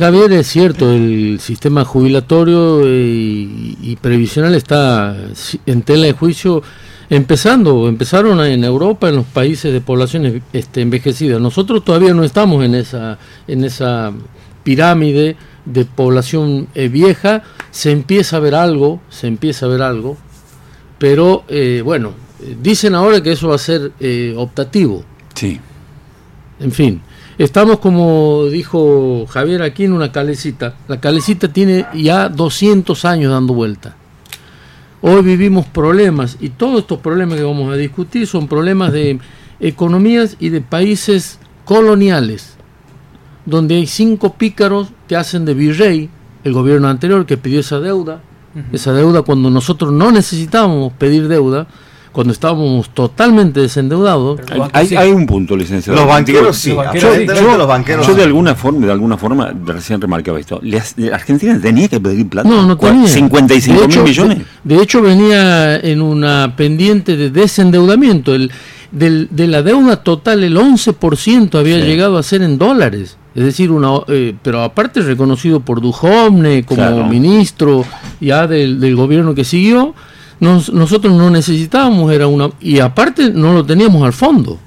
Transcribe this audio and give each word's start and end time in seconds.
Javier, 0.00 0.32
es 0.32 0.48
cierto, 0.48 0.90
el 0.90 1.38
sistema 1.40 1.84
jubilatorio 1.84 2.88
y, 2.88 3.78
y 3.80 3.96
previsional 4.00 4.54
está 4.54 5.14
en 5.66 5.82
tela 5.82 6.06
de 6.06 6.12
juicio 6.12 6.62
empezando, 7.10 7.88
empezaron 7.88 8.40
en 8.40 8.64
Europa, 8.64 9.08
en 9.08 9.16
los 9.16 9.26
países 9.26 9.72
de 9.72 9.80
poblaciones 9.80 10.42
este, 10.52 10.80
envejecidas. 10.80 11.40
Nosotros 11.40 11.84
todavía 11.84 12.14
no 12.14 12.24
estamos 12.24 12.64
en 12.64 12.76
esa, 12.76 13.18
en 13.46 13.64
esa 13.64 14.12
pirámide 14.62 15.36
de 15.64 15.84
población 15.84 16.68
eh, 16.74 16.88
vieja, 16.88 17.42
se 17.70 17.90
empieza 17.90 18.36
a 18.36 18.40
ver 18.40 18.54
algo, 18.54 19.00
se 19.10 19.26
empieza 19.26 19.66
a 19.66 19.68
ver 19.68 19.82
algo, 19.82 20.16
pero 20.98 21.44
eh, 21.48 21.82
bueno, 21.84 22.12
dicen 22.62 22.94
ahora 22.94 23.22
que 23.22 23.32
eso 23.32 23.48
va 23.48 23.56
a 23.56 23.58
ser 23.58 23.92
eh, 24.00 24.34
optativo. 24.36 25.04
Sí. 25.34 25.60
En 26.60 26.72
fin, 26.72 27.02
estamos 27.44 27.78
como 27.78 28.46
dijo 28.50 29.26
Javier 29.26 29.62
aquí 29.62 29.84
en 29.84 29.94
una 29.94 30.12
calecita. 30.12 30.74
La 30.88 31.00
calecita 31.00 31.48
tiene 31.48 31.86
ya 31.94 32.28
200 32.28 33.04
años 33.06 33.32
dando 33.32 33.54
vuelta. 33.54 33.96
Hoy 35.00 35.22
vivimos 35.22 35.64
problemas 35.64 36.36
y 36.38 36.50
todos 36.50 36.80
estos 36.80 36.98
problemas 36.98 37.38
que 37.38 37.44
vamos 37.44 37.72
a 37.72 37.76
discutir 37.76 38.26
son 38.26 38.46
problemas 38.46 38.92
de 38.92 39.18
economías 39.58 40.36
y 40.38 40.50
de 40.50 40.60
países 40.60 41.38
coloniales, 41.64 42.56
donde 43.46 43.76
hay 43.76 43.86
cinco 43.86 44.34
pícaros 44.34 44.88
que 45.08 45.16
hacen 45.16 45.46
de 45.46 45.54
virrey, 45.54 46.10
el 46.44 46.52
gobierno 46.52 46.88
anterior 46.88 47.24
que 47.24 47.38
pidió 47.38 47.60
esa 47.60 47.80
deuda, 47.80 48.20
esa 48.72 48.92
deuda 48.92 49.22
cuando 49.22 49.48
nosotros 49.48 49.90
no 49.92 50.12
necesitábamos 50.12 50.92
pedir 50.92 51.28
deuda, 51.28 51.66
cuando 52.12 52.32
estábamos 52.32 52.90
totalmente 52.90 53.60
desendeudados. 53.60 54.40
Hay, 54.72 54.94
hay, 54.96 55.10
un 55.12 55.26
punto, 55.26 55.56
licenciado. 55.56 55.98
Los 55.98 56.08
banqueros 56.08 56.56
sí. 56.56 56.70
yo, 56.70 57.56
los 57.56 57.66
banqueros 57.66 58.06
yo 58.06 58.14
de 58.14 58.24
alguna 58.24 58.54
forma, 58.54 58.86
de 58.86 58.92
alguna 58.92 59.16
forma, 59.16 59.52
recién 59.64 60.00
remarcaba 60.00 60.40
esto. 60.40 60.60
Argentina 61.12 61.58
tenía 61.60 61.88
que 61.88 62.00
pedir 62.00 62.28
plata. 62.28 62.48
No, 62.48 62.66
no 62.66 62.76
tenía. 62.76 63.08
55 63.08 63.88
mil 63.88 64.02
millones. 64.02 64.38
De, 64.64 64.76
de, 64.76 64.82
hecho, 64.82 65.00
venía 65.02 65.76
en 65.76 66.02
una 66.02 66.54
pendiente 66.56 67.16
de 67.16 67.30
desendeudamiento. 67.30 68.34
El, 68.34 68.50
del, 68.90 69.28
de 69.30 69.46
la 69.46 69.62
deuda 69.62 70.02
total, 70.02 70.42
el 70.42 70.56
11% 70.56 71.58
había 71.58 71.76
sí. 71.76 71.82
llegado 71.82 72.18
a 72.18 72.22
ser 72.22 72.42
en 72.42 72.58
dólares. 72.58 73.16
Es 73.34 73.44
decir, 73.44 73.70
una, 73.70 74.00
eh, 74.08 74.34
pero 74.42 74.62
aparte 74.62 75.00
reconocido 75.02 75.60
por 75.60 75.80
Duhovne 75.80 76.64
como 76.64 76.80
claro. 76.80 77.04
ministro 77.04 77.84
ya 78.20 78.48
del, 78.48 78.80
del 78.80 78.96
gobierno 78.96 79.36
que 79.36 79.44
siguió 79.44 79.94
nos, 80.40 80.72
nosotros 80.72 81.14
no 81.14 81.30
necesitábamos, 81.30 82.12
era 82.12 82.26
una 82.26 82.50
y 82.60 82.80
aparte 82.80 83.30
no 83.30 83.52
lo 83.52 83.64
teníamos 83.64 84.02
al 84.02 84.12
fondo. 84.12 84.58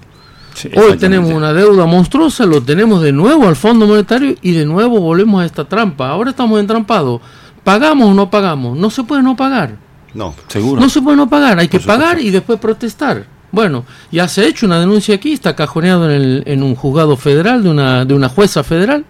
Sí, 0.54 0.70
Hoy 0.76 0.98
tenemos 0.98 1.32
una 1.32 1.52
deuda 1.52 1.88
monstruosa, 1.88 2.46
lo 2.46 2.62
tenemos 2.62 3.02
de 3.02 3.12
nuevo 3.12 3.48
al 3.48 3.56
Fondo 3.56 3.88
Monetario 3.88 4.36
y 4.44 4.52
de 4.52 4.66
nuevo 4.66 5.00
volvemos 5.00 5.42
a 5.42 5.46
esta 5.46 5.66
trampa. 5.66 6.10
Ahora 6.10 6.30
estamos 6.30 6.60
entrampados. 6.60 7.22
¿Pagamos 7.64 8.10
o 8.10 8.14
no 8.14 8.30
pagamos? 8.30 8.78
No 8.78 8.92
se 8.92 9.04
puede 9.04 9.24
no 9.24 9.36
pagar. 9.36 9.78
No, 10.14 10.36
seguro. 10.48 10.80
No 10.80 10.90
se 10.90 11.02
puede 11.02 11.18
no 11.18 11.28
pagar, 11.28 11.58
hay 11.58 11.68
que 11.68 11.80
pagar 11.80 12.20
y 12.20 12.30
después 12.30 12.60
protestar. 12.60 13.26
Bueno, 13.52 13.86
ya 14.12 14.28
se 14.28 14.42
ha 14.42 14.46
hecho 14.46 14.66
una 14.68 14.80
denuncia 14.80 15.16
aquí, 15.16 15.34
está 15.34 15.56
cajoneado 15.56 16.10
en, 16.10 16.22
el, 16.22 16.44
en 16.46 16.62
un 16.62 16.76
juzgado 16.76 17.18
federal 17.18 17.64
de 17.64 17.70
una, 17.70 18.06
de 18.06 18.14
una 18.14 18.30
jueza 18.30 18.64
federal 18.64 19.06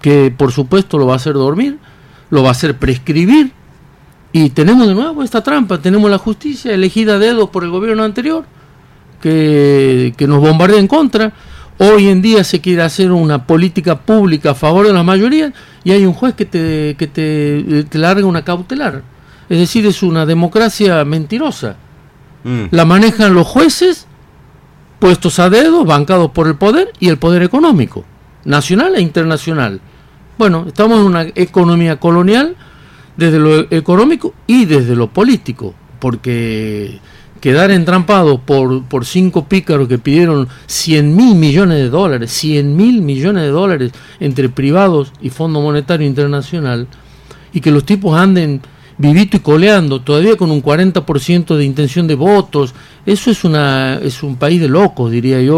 que 0.00 0.32
por 0.36 0.52
supuesto 0.52 0.98
lo 0.98 1.06
va 1.06 1.14
a 1.14 1.16
hacer 1.16 1.34
dormir, 1.34 1.78
lo 2.30 2.42
va 2.42 2.48
a 2.48 2.52
hacer 2.52 2.76
prescribir 2.76 3.52
y 4.32 4.50
tenemos 4.50 4.86
de 4.86 4.94
nuevo 4.94 5.22
esta 5.22 5.42
trampa, 5.42 5.78
tenemos 5.78 6.10
la 6.10 6.18
justicia 6.18 6.72
elegida 6.72 7.14
a 7.14 7.18
dedo 7.18 7.50
por 7.50 7.64
el 7.64 7.70
gobierno 7.70 8.04
anterior, 8.04 8.44
que, 9.20 10.14
que, 10.16 10.26
nos 10.26 10.40
bombardea 10.40 10.78
en 10.78 10.86
contra. 10.86 11.32
Hoy 11.78 12.08
en 12.08 12.20
día 12.20 12.44
se 12.44 12.60
quiere 12.60 12.82
hacer 12.82 13.12
una 13.12 13.46
política 13.46 13.98
pública 14.00 14.50
a 14.50 14.54
favor 14.54 14.86
de 14.86 14.92
la 14.92 15.02
mayoría 15.02 15.52
y 15.84 15.92
hay 15.92 16.04
un 16.04 16.12
juez 16.12 16.34
que 16.34 16.44
te, 16.44 16.96
que 16.98 17.06
te, 17.06 17.84
te 17.84 17.98
larga 17.98 18.26
una 18.26 18.44
cautelar. 18.44 19.02
Es 19.48 19.58
decir, 19.58 19.86
es 19.86 20.02
una 20.02 20.26
democracia 20.26 21.04
mentirosa. 21.04 21.76
Mm. 22.44 22.64
La 22.70 22.84
manejan 22.84 23.32
los 23.32 23.46
jueces 23.46 24.06
puestos 24.98 25.38
a 25.38 25.48
dedo, 25.48 25.84
bancados 25.84 26.32
por 26.32 26.48
el 26.48 26.56
poder 26.56 26.92
y 26.98 27.08
el 27.08 27.18
poder 27.18 27.42
económico, 27.42 28.04
nacional 28.44 28.96
e 28.96 29.00
internacional. 29.00 29.80
Bueno, 30.36 30.64
estamos 30.66 31.00
en 31.00 31.06
una 31.06 31.22
economía 31.34 31.98
colonial 31.98 32.56
desde 33.18 33.38
lo 33.38 33.60
económico 33.72 34.32
y 34.46 34.64
desde 34.64 34.94
lo 34.94 35.08
político, 35.08 35.74
porque 35.98 37.00
quedar 37.40 37.72
entrampado 37.72 38.38
por, 38.40 38.84
por 38.84 39.04
cinco 39.04 39.46
pícaros 39.46 39.88
que 39.88 39.98
pidieron 39.98 40.48
100 40.66 41.14
mil 41.14 41.34
millones 41.34 41.78
de 41.78 41.90
dólares, 41.90 42.30
100 42.30 42.76
mil 42.76 43.02
millones 43.02 43.42
de 43.42 43.50
dólares 43.50 43.92
entre 44.20 44.48
privados 44.48 45.12
y 45.20 45.30
Fondo 45.30 45.60
Monetario 45.60 46.06
Internacional, 46.06 46.86
y 47.52 47.60
que 47.60 47.72
los 47.72 47.84
tipos 47.84 48.16
anden 48.16 48.62
vivito 48.98 49.36
y 49.36 49.40
coleando, 49.40 50.00
todavía 50.00 50.36
con 50.36 50.50
un 50.52 50.62
40% 50.62 51.56
de 51.56 51.64
intención 51.64 52.06
de 52.06 52.14
votos, 52.14 52.72
eso 53.04 53.30
es, 53.32 53.42
una, 53.42 53.98
es 54.02 54.22
un 54.22 54.36
país 54.36 54.60
de 54.60 54.68
locos, 54.68 55.10
diría 55.10 55.42
yo. 55.42 55.56